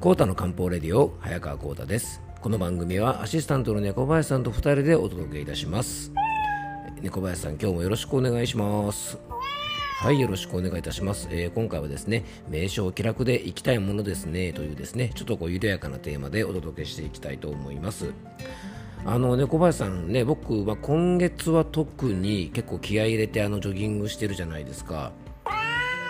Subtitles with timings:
[0.00, 2.22] コータの漢方レディオ早川コータです。
[2.40, 6.10] この番組はアシスタントの猫林さんと2人でお届けいたします。
[7.02, 9.18] 猫林さん今日もよろしくお願いします。
[9.98, 18.14] はいよろしくお願いいたします、えー、今回はですね名称気楽で行きたいものですねというですねちょっとこう緩やかなテーマでお届けしていきたいと思います。
[19.04, 25.12] あの猫林さんね僕は今月は特に結構気合い入れてあのジョギングしてるじゃないですか。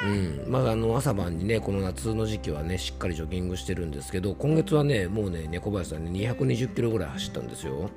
[0.03, 7.91] うんまあ、あの朝晩にねこの夏の時期はねしっかりジョギングしてるんですけど今月はねもうね猫林さんね220キロぐらい走ったんですよ。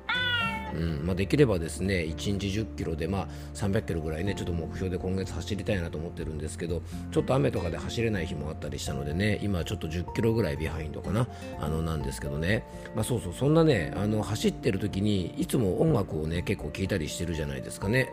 [0.74, 11.28] うんまあ、できればですね1日10キロで、まあ、300キロぐらいねちょっと目標で今月走りたいなと思ってるんですけどちょっと雨とかで走れない日もあったりしたのでね今ちょっと10キロぐらいビハインドかな
[11.60, 12.64] あのなんですけどね、
[12.94, 18.10] まあ、そうそうそんなねあの走ってる時にいつも音楽をね結構聴いたりしてるじゃないですかね。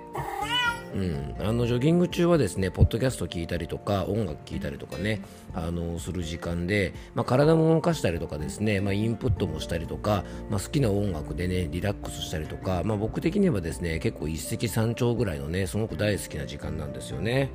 [0.94, 5.22] うん、あのジョギング中はですねポッドキャスト聞いたりとか音楽聞いたりとかね
[5.54, 17.50] あのする時間で、まあ、体も動かしたりとかですね、まあ、インプットもしたりとか、まあ、好きな音楽でねリラックスしたりとか、まあ、僕的にはですね結構一石三鳥ぐらいのねすごく大好きな時間なんですよね。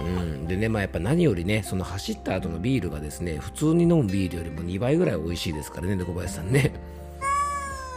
[0.00, 6.72] うん、でね、まあ、やっぱ何よりね、その走った後のビールがですね、普通に飲むビールよりも2倍ぐらい美味しいですからね、猫林さんね。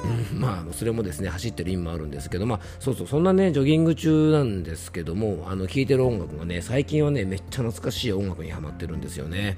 [0.04, 9.58] うん、まあ、それもですね走ってる意味もあるんですけど、まあ、そうそうそんなねジョギング中なんですけどもあの聴いてる音楽がね最近はねめっちゃ懐かしい音楽にはまってるんですよね。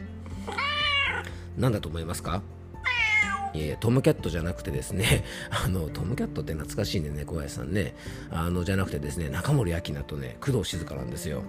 [1.58, 2.42] 何だと思いますか？
[3.54, 7.96] いやトムキャットじゃなくてですね、 あのトムキャットって懐かしいんでね、小林さんね、
[8.30, 11.42] あのじゃなくてですね、中森明菜とね、工藤静香なんですよ。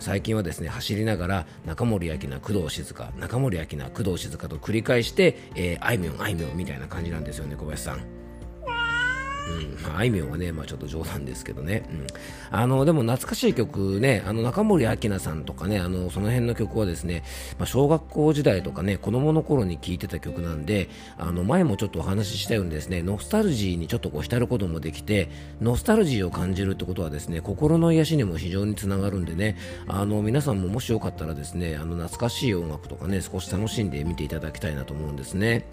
[0.00, 8.25] 最近はですね走りながら中森明菜、工藤静香中森明菜、工藤静香と繰り返して、えー、あいみょん、あいみょんみたいな感じなんですよね、小林さん。
[9.48, 9.76] うん。
[9.82, 12.06] まあ、あいみょんはね、まあ、ちょっと冗談ですけどね、うん、
[12.50, 17.22] あのでも懐かしい曲ね、あの中森明菜さんとかね、あのその辺の曲はですね、
[17.58, 20.88] まあ、小学校時代とかね、子供の頃に聴いてた曲なんで、
[21.18, 29.56] あの前もちょっとお話ししたようにですね、ノスタルジーにちょっとこう浸ることもできて、ノスタルジーを感じるってことはですね、心の癒しにも非常につながるんでね、
[29.86, 35.66] あの皆さんももしよかったらですね、あの懐かしい音楽とかね、少し楽しんで見ていただきたいなと思うんですね。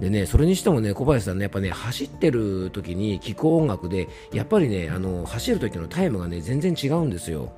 [0.00, 7.52] でね、それにしてもね、小林さんね、やっぱね、走ってる時にに聴く音楽で、やっぱりね、あの、走る時のタイムがね、全然違うんですよ。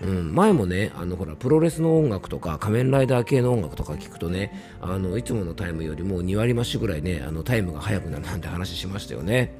[0.00, 9.52] うん、前もね、あのほらプロレスの音楽とか仮面ライダー系の音楽とか聞くとね、あのいつものタイムよりも2割増しぐらいね、あのタイムが速くなるなんて話しましたよね。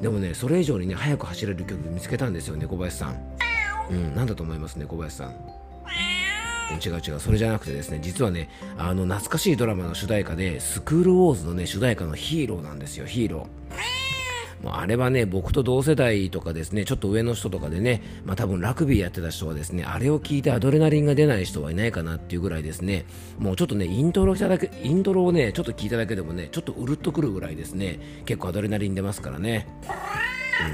[0.00, 3.16] でもね、それ以上にね、速く走れる曲見つけたんですよね、小林さん。
[3.90, 5.34] うん、なんだと思いますね、小林さん。
[6.84, 13.95] 違う違う、それじゃなくてですね、実はね、あの懐かしいドラマの主題歌で、スクールウォーズのね、主題歌のヒーローなんですよ、ヒーロー。
[14.62, 23.04] もうあれはね、僕と同世代とかですね、ちょっと上の人とかでね、まあ多分ラグビーやってた人はですね、あれを聞いてアドレナリンが出ない人はいないかなっていうぐらいですね、
[23.38, 29.66] もうちょっとね、イントロしただけ、イントロをね、ちょっと聞いただけでもね、ちょっとうるっとくるぐらいですね、結構アドレナリン出ますからね。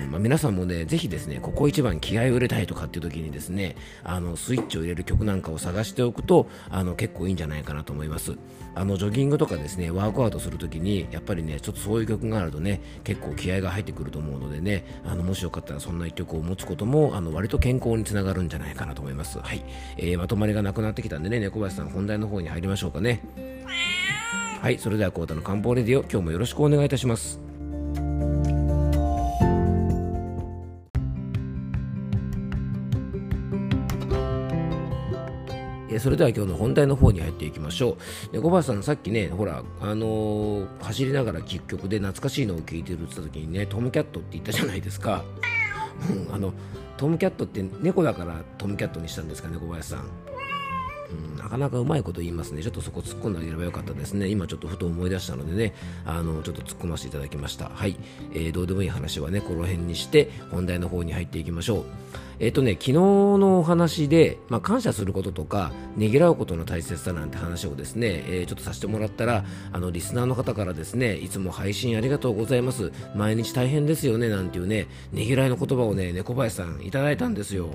[0.04, 8.36] うんまあ、皆さんもね、ぜひですね、ここ一番気合を入れたいとかっていう時にですね、あの、スイッチを入れる曲なんかを探しておくと、あの、結構いいんじゃないかなと思います。
[8.74, 19.38] あの、ジョギングとかですね、ワークアウトするときに、やっぱりね、ちょっとそういう曲があるとね、結構気合が入ってくると思うのでね、あの、もしよかったらそんな一曲を持つことも、あの、割と健康につながるんじゃないかなと思います。
[19.38, 19.64] はい。
[19.96, 23.20] えー、まとまりがなくなってきたんでね、猫林さん本題の方に入りましょうかね。
[24.60, 27.51] はい、それではコータの漢方レディオ、今日もよろしくお願いいたします。
[36.02, 37.96] それでは今日の本題の方に入っていきましょ
[38.30, 38.32] う。
[38.32, 45.24] で小林さん、さっきね、ほら、あのー、走りながら聴く曲で懐かしいのを聴いてるって言った時にね、トムキャットって言ったじゃないですか。
[46.28, 46.52] うん、あの
[46.96, 50.06] トムキャットって猫だからトムキャットにしたんですかね、小林さん。
[51.12, 52.62] うん、なかなかうまいこと言いますね。
[52.62, 54.28] ちょっとそこ突っ込んであげればよかったですね。
[54.28, 55.74] 今ちょっとふと思い出したのでね、
[56.04, 57.68] あの、ちょっと突っ込ませていただきました。
[57.68, 57.96] はい。
[58.32, 61.84] えー、どうでもいい話はね、この辺にして、本題の方に入っていきましょう。
[62.42, 72.90] えっ、とね、昨日のお話で、まあ、感謝することとか、ねぎらうことの大切さなんて話をですね、えー、ちょっとさせてもらったら、あの、リスナーの方からですね、いつも配信ありがとうございます。
[73.14, 77.68] 毎日大変ですよね、なんていうね、ねぎらいの言葉をね、猫林さんいただいたんですよ。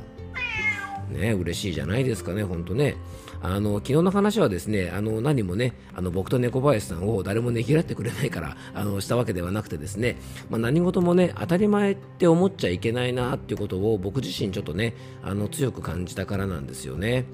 [1.09, 2.95] ね、嬉しいじゃないですかね、ほんとね。
[3.42, 10.18] あの昨日の話はですねあの何もねあの僕と猫林さんを誰もねぎらってくれないからあのしたわけではなくてですね、
[10.50, 17.25] まあ、何事もね当たり前って思っちゃいけないなっていうことを僕自身ちょっとねあの強く感じたからなんですよね。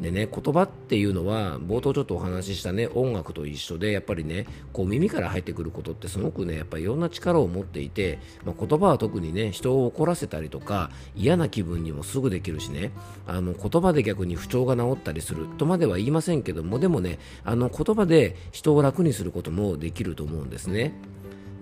[0.00, 12.92] でね言葉っていうのは冒頭ちょっとお話ししたね音楽と一緒でやっぱりねこう耳から入ってくることってすごくねやっぱりいろんな力を持っていて、まあ、言葉は特にね人を怒らせたりとか嫌な気分にもすぐできるしね
[13.26, 20.92] あの言葉で逆に不調が治ったりするとまでは言いませんけどもでもねあの言葉で人を楽にすることもできると思うんですね。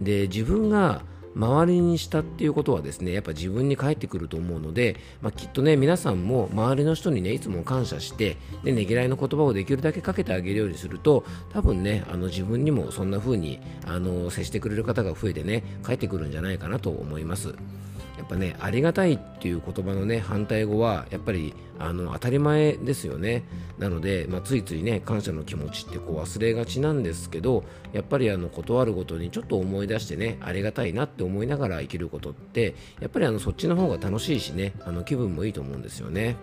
[0.01, 1.03] で自分が
[1.35, 17.55] 周りにしたっていうことはですねやっぱ自分に返ってくると思うので、まあ、きっとね皆さんも周りの人にねいつも感謝してでねぎらいの言葉をできるだけかけてあげるようにすると多分ねあの自分にもそんな風にあの接してくれる方が増えてね返ってくるんじゃないかなと思います。
[18.25, 23.45] やっぱねありがたいっていう言葉のね反対語はやっぱりあの当たり前ですよね
[23.79, 36.37] なので、まあ、ついついね感謝の気持ちってこう忘れがちなんですけどやっぱりあの断るごとにちょっと思い出してねありがたいなって思いながら生きることってやっぱりあのそっちの方が楽しいしねあの気分もいいと思うんですよね。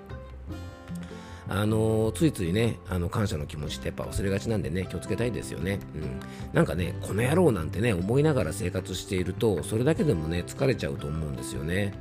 [1.54, 6.20] あのついついねあの感謝の気持ちってやっぱ忘れがちなんでね気をつけたいですよね、うん、
[6.54, 11.94] なんかねこの野郎なんてね思いながら生活しているとそれだけでもね疲れちゃうと思うんですよね。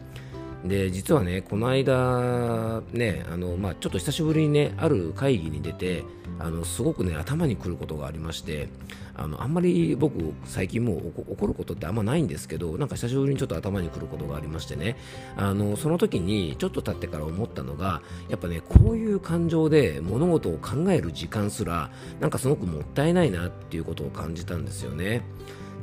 [0.64, 6.04] で実はねこの間ねあの、まあ、ちょっと久しぶりにねある会議に出て
[6.40, 8.68] あのすごくね頭にくることがありまして
[9.14, 14.96] あのあんまり僕最近もう怒ることってあんまないんですけどなんか久しぶりにちょっと頭にくることがありましてね
[15.36, 18.00] あのその時にちょっと経ってから思ったのが
[18.30, 21.90] やっぱねこういう感情で物事を考える時間すら
[22.20, 25.22] なんかすごくもったいないなっていうことを感じたんですよね。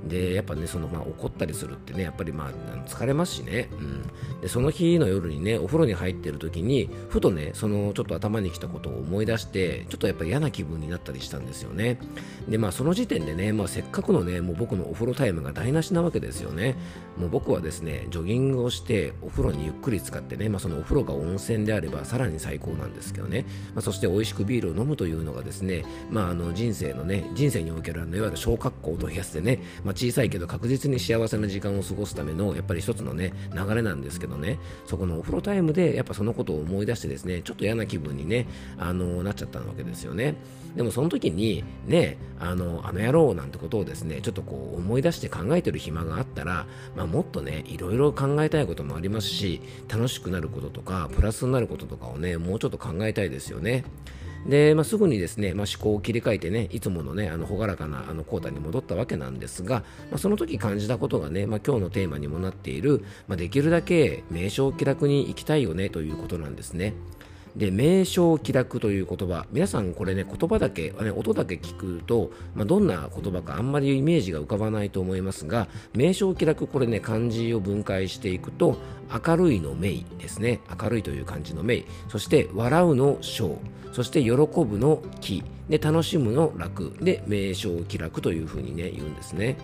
[0.07, 2.51] でやっぱねそのまあ怒ったりするってねやっぱりまあ
[2.87, 11.99] 疲れますしね、うん、でその日の夜にねお風呂に入ってる時にふとねそのちょっと頭にきたことを思い出してちょっとやっぱり嫌な気分になったりしたんですよね。
[12.47, 16.75] でまあその時点でね、まあ、せっかくのねもう僕のお風呂タイムが台無しなわけですよね。
[17.17, 34.59] もう僕はですねジョギングをしてお風呂にゆっくり使ってね、まあ、そのお風呂が温泉であればさらに最高なんですけどね、まあ、そして美味しくビールを飲むというのがですね、まあ、あの人生のね人生におけるあのいわゆる小格好というやつでね、まあ、小さいけど確実に幸せな時間を過ごすためのやっぱり一つのね流れなんですけどね。
[34.85, 38.47] そこのお風呂タイムでやっぱそのことを思い出してですねちょっと嫌な気分にね
[38.77, 40.35] あのなっちゃったわけですよね。
[40.75, 53.83] でもその時にねあのあの野郎なんてことをですねちょっとこう思い出して考えてる暇があったら、まあ、もっとねいろいろ考えたいこともありますし楽しくなることとかプラスになることとかをねもうちょっと考えたいですよね。
[54.47, 66.93] で、まあ、すぐにですね、まあ、思考を切り替えてね、いつものね、あの朗らかなあのコータに戻ったわけなんですが、まあ、その時感じたことがね、まあ、今日のテーマにもなっている、まあ、できるだけ名称気楽に行きたいよねということなんですね。
[67.57, 69.47] で名称気楽という言葉。
[69.51, 78.77] 皆さんこれね言葉だけ、ね、音だけ聞くと、まあ、どんな言葉かあんまりイメージが浮かばないと思いますが名称気楽これね漢字を分解していくと
[79.25, 80.59] 明るいの名ですね。
[80.81, 81.83] 明るいという漢字の名。
[82.09, 83.57] そして笑うの章。
[83.91, 86.95] そして喜ぶの気で楽しむの楽。
[87.01, 89.57] で名称気楽というふうにね言うんですね。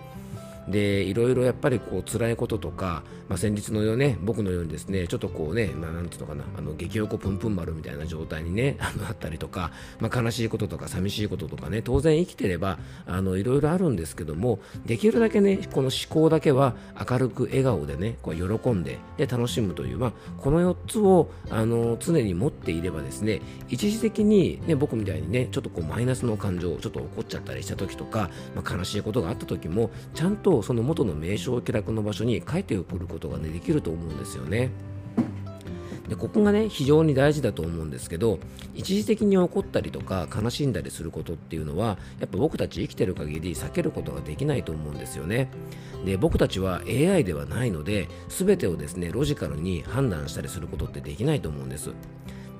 [0.68, 16.74] でいろいろやっぱりこう辛いこととか、まあ、先日のようね僕のようにですねちょっとこうね、まあ、なんていうのかなあの激横ぷんぷん丸みたいな状態にね あのあったりとか、まあ、悲しいこととか寂しいこととかね当然生きてればあのいろいろあるんですけどもできるだけねこの思考だけは
[17.10, 34.70] 明るく笑顔でねこう喜んでで楽しむという、まあ、この4つをあの常に持っていればですね一時的に、ね、僕みたいにねちょっとこうマイナスの感情ちょっと怒っちゃったりした時とか、まあ、悲しいことがあった時もちゃんとその元の名称気楽の場所に帰ってくることが、ね、できると思うんですよね。
[36.08, 38.38] でここがね非常に大事だと思うんですけど
[38.74, 45.48] 一時的に起こったりとか悲しんだりすることっていうのはやっぱ僕たち生きてる限り避けることができないと思うんですよね
[46.04, 51.92] で僕たちは AI ではないので全てをですねロジカルに判断したりすることってできないと思うんです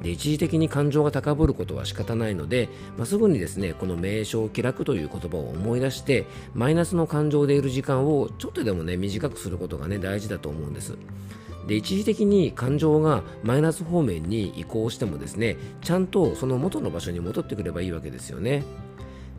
[0.02, 10.96] で一時的に感情が高ぶることは仕方ないので、まあ、すぐにですねこの名称を気楽という言葉を思い出してマイナスの感情でいる時間をちょっとでもね短くすることがね大事だと思うんです。
[11.66, 18.64] で一時的に感情がマイナス方面に移行してもですねちゃんとその元の場所に戻ってくればいいわけですよね。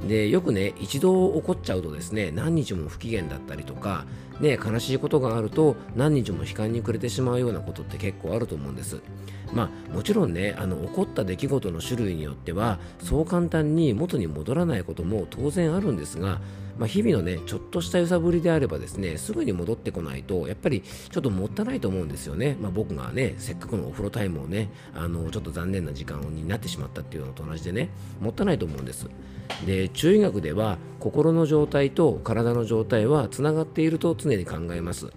[0.07, 4.05] でよくね一度起こっちゃうとですね何日も不機嫌だったりとか、
[4.39, 9.01] ね、悲しいことがあると何日も悲観に暮れてしまうようなことって結構あると思うんです。
[9.53, 16.41] まあ、もちろんねあの起こった出来事の種類によってはそう簡単に元に戻らないことも当然あるんですが、
[16.77, 27.89] まあ、日々のねちょっとした揺さぶりであればですねすぐに戻ってこないとやっぱりちょっともったいないと思うんですよね、まあ、僕がねせっかくのお風呂タイムをねあのちょっと残念な時間になってしまったっていうのと同じでね
[28.19, 29.07] もったいないと思うんです。
[29.65, 35.11] で中医学では心の状態と体の状態はつながっていると常に考えます。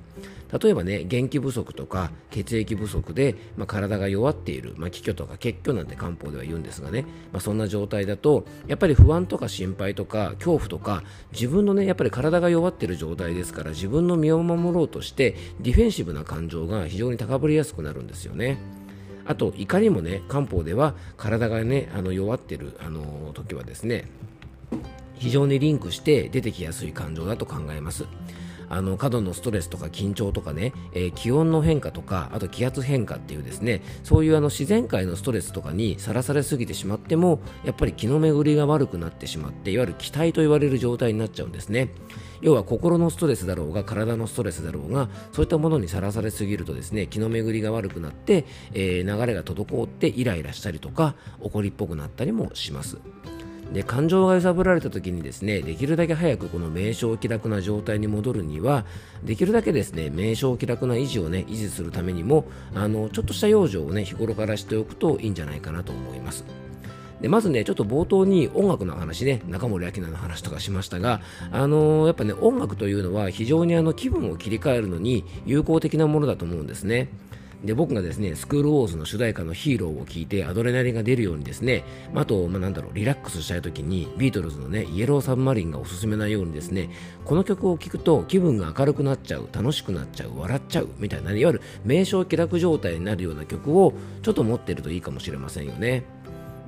[0.53, 7.03] 例えばね元気不足とか血液不足で、まあ、体が弱っている、まあ、気虚とか血虚なんて漢方では言うんですがね、
[7.33, 11.03] まあ、そんな状態だとやっぱり不安とか心配とか恐怖とか
[11.33, 18.59] 自分のねやっぱり体が弱っている状態ですから自分の身を守ろうとしてディフェンシブな感情が非常に高ぶりやすくなるんですよね。
[19.27, 24.07] あと怒りもね漢方では体がねあの弱っているあの時はですね
[25.19, 28.07] 非常にリンクして出てきやすい感情だと考えます。
[28.69, 41.91] あの過度のストレスとか緊張とかね、えー、気温の変化とかあと気圧変化っていうですねそういうあの自然界のストレスとかにさらされすぎてしまってもやっぱり気の巡りが悪くなってしまっていわゆる気体と言われる状態になっちゃうんですね。
[42.41, 48.45] 要は心のストレスだろうが体のストレスだろうがそういったものにさらされすぎるとですね気の巡りが悪くなって、
[48.75, 52.99] えー、流れが滞ってイライラしたりとか怒りっぽくなったりもします。
[53.73, 58.87] で感情が揺さぶられた時にですねできるだけ早くこの名称気楽な状態に戻るには
[59.25, 66.45] できるだけですね名称気楽な維持をね維持するためにもあのちょっとした養生をね日頃からしておくといいんじゃないかなと思います。
[67.21, 71.21] でまずねちょっと冒頭に音楽の話ね中森明菜の話とかしましたが
[71.51, 77.09] あのー、やっぱね音楽というのは非常にあの気分を切り替えるのに有効的なものだと思うんですね。
[77.65, 81.85] で僕がですねスクールウォーズの主題歌のヒーローを聴いてアドレナリンが出るようにですね
[82.15, 86.91] あと、まあ、なんだろうリラックスしたい時にビートルズのねイエローサブマリンがおすすめなようにですね
[87.25, 96.18] この曲を聴くと気分が明るくなっちゃう楽しくなっちゃう笑っちゃうみたいな、いわゆる名称気楽状態になるような曲をちょっと持ってるといいかもしれませんよね。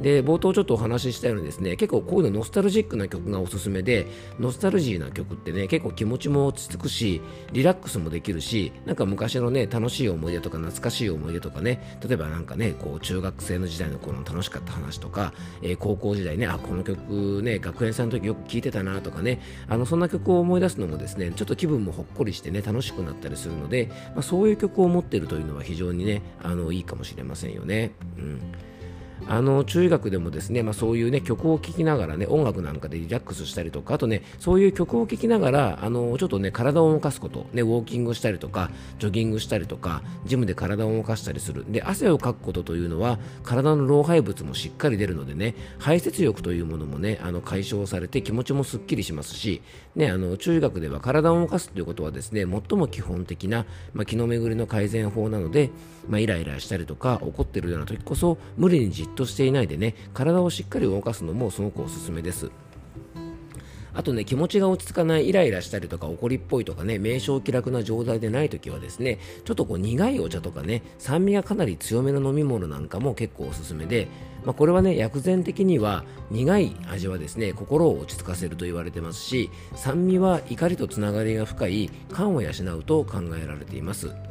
[0.00, 4.06] で冒頭ちょっとお話ししたようにですね結構こういうのノスタルジックな曲がおすすめで
[4.38, 7.20] ノスタルジーな曲ってね結構気持ちも落ち着くし
[7.52, 27.92] リラックスもできるしなんか昔のね楽しい思い出とか懐かしい思い出とかね例えばなんかねこう中学生の時代の頃の楽しかった話とか、えー、高校時代ねあこの曲ね学園祭の時よく聴いてたなとかねあのそんな曲を思い出すのもですねちょっと気分もほっこりしてね楽しくなったりするので、まあ、そういう曲を持ってるというのは非常にねあのいいかもしれませんよね。
[28.16, 28.40] うん
[29.28, 41.64] あの中学でもですね、まあ、そういうね曲を聴きながらね音楽なんかでリラックスしたりとかあとねそういう曲を聴きながらあのちょっとね体を動かすことねウォーキングしたりとかジョギングしたりとかジムで体を動かしたりする。
[41.70, 49.62] で汗をかくことというのは体の老廃物もしっかり出るのでね排泄欲というものもねあの解消されて気持ちもすっきりしますし
[49.94, 55.70] ねあの中学では体を動かすということはですね最も基本的な、まあ、気の巡りの改善法なので、
[56.08, 62.50] まあ、イライラしたりとか怒っているような時こそ無理にじっとしていないでね体をしっかり動かすのもすごくおすすめです
[63.92, 74.08] あとね、気持ちが落ち着かない、イライラしたりとか、怒りっぽいとかね、名称気楽な状態でないときはですね、ちょっとこう苦いお茶とかね、酸味がかなり強めの飲み物なんかも結構おすすめで、
[74.44, 84.29] まあ、これはね、薬膳的には苦い味はですね、心を落ち着かせると言われてますし、酸味は怒りとつながりが深い肝を養うと考えられています。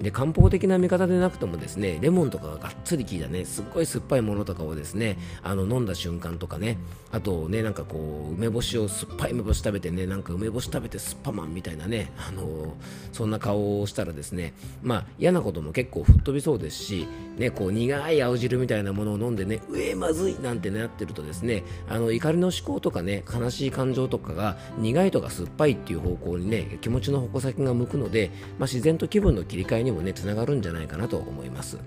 [0.00, 6.78] で漢方的な見方でなくてもですねレモンとかががっつり効いたねすっごい酸っぱいものとかをですねあの飲んだ瞬間とかね
[7.12, 12.74] あとねなんかこう梅干しを酸っぱい梅干し食べてねなんか梅干し食べて酸っぱマンみたいなねあの
[13.12, 31.78] そんな顔をしたらですねまあ嫌なことも結構吹っ飛びそうですしねこう苦い青汁みたいなものを飲んでねうえまずいなんてなってるとですねあの怒りの思考とかね悲しい感情とかが苦いとか酸っぱいっていう方向にね気持ちの矛先が向くので、まあ、自然と気分の切り替えにもねつながるんじゃないかなと思います。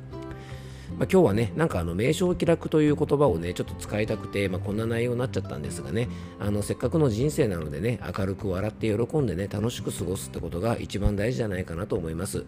[0.98, 12.46] まあ、今日はね、なんかあの名称気楽という言葉をね、ちょっと使いたくて、まあ、こんな内容になっちゃったんですがね、あのせっかくの人生なのでね、明るく笑って喜んでね、楽しく過ごすってことが一番大事じゃないかなと思います。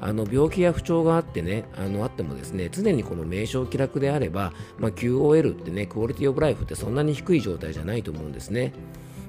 [0.00, 8.72] あの病気や不調があってね、あのあってもですね、常にこの名称気楽であれば、まあ、QOL ってね、クオリティオブライフってそんなに低い状態じゃないと思うんですね。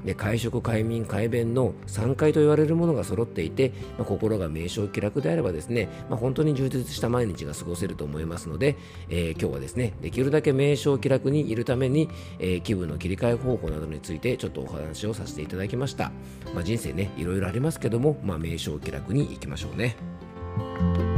[0.06, 8.78] で会食快眠快便の3回と言われるものが揃っていて、まあ、心が名称気楽であればですね、まあ、本当に充実した毎日が過ごせると思いますので、
[9.10, 16.12] えー、今日はですねできるだけ名称気楽にいるために、えー、気分の切り替え方法などについてちょっとお話をさせていただきました、
[16.54, 21.13] まあ、人生ねいろいろありますけども、まあ、名称気楽にいきましょうね。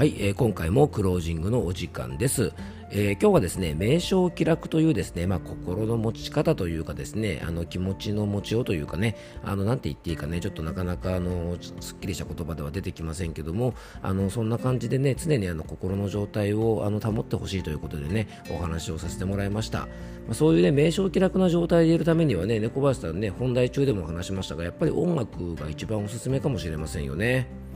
[0.00, 2.54] はい、えー、今回もクロージングのお時間です。
[2.90, 9.14] えー、今日はですね、名称気楽というですね、まあ、心の持ち方というかですね、あの気持ちの持ちようというかね、
[9.44, 19.80] あの、なんて言っていいかね、ちょっとなかなかあの、すっきりした言葉では出てきませんけども、あの、そんな感じでね、常にあの、心の状態をあの保ってほしいということでね、お話をさせてもらいました。
[19.80, 19.86] ま
[20.30, 27.69] あ、そういうね、名称気楽な状態でいるためにはね、猫林さんね、本題中でも話しましたが、やっぱり音楽が一番おすすめかもしれませんよね。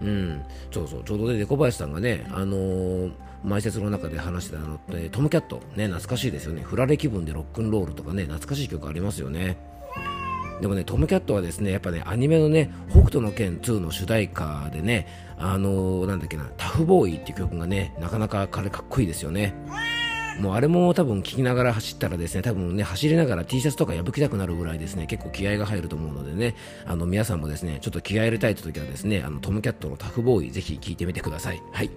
[0.00, 1.04] うん、そうそう。
[1.04, 3.12] ちょうどね猫林さんがね、あのー、
[3.44, 6.62] 前説の中で話してたのってトムキャットね懐かしいですよね。
[6.62, 9.56] 振られ気分でロックンロールとかね懐かしい曲ありますよね。
[10.60, 15.06] でもね、トムキャットはですね、やっぱね、アニメのね、北斗の拳2の主題歌でね、
[15.38, 19.54] あのー、なんだっけな、タフボーイっていう曲がね、なかなか彼かっこいいですよね。
[20.38, 26.54] もうあれも多分聞きながら走ったらですね、多分ね、走りながら T シャツとか破きたくなるぐらいですね、結構気合が入ると思うのでね、
[26.86, 31.62] あの皆さんもですね、ちょっと気合入れたいときはですね、あのトムキャットのタフボーイ、ぜひ聞いてみてください。
[31.72, 31.90] はい。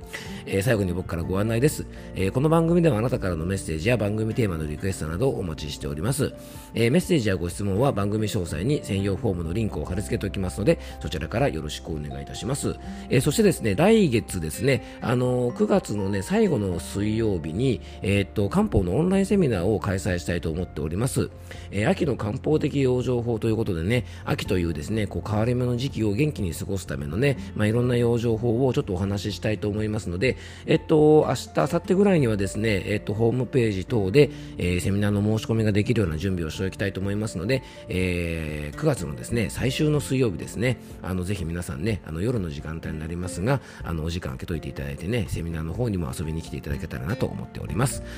[0.45, 6.33] えー、最後に僕からご案内です、えー、この番組ではあなたからのメッセージや番組テーマのリクエストなどをお待ちしております。
[6.74, 12.75] えー、メッセージやご質問は番組詳細に専用フォームのリンクを貼り付けておきますので、そちらからよろしくお願いいたします。
[13.10, 21.29] えー、そしてですね、来月ですね、あの、9月のね、最後の水曜日に、えー、と、漢方のオンラインセミナーを開催したいと思っております。
[21.71, 48.03] えー、秋の漢方的養生法ということでね、秋というですね、こう変わり目の時期を元気に過ごすためのね、まあ、いろんな養生法をちょっとお話ししたいと思いますので、えっと、明日、明後日ぐらいにはですね、えっと、ホームページ等で、えー、セミナーの申し込みができるような準備をしておきたいと思いますので、えー、9月のですね、最終の水曜日ですね、あの、ぜひ皆さんね、あの、夜の時間帯になりますが、あの、お時間空けといていただいてね、セミナーの方にも遊びに来ていただけたらなと思っております。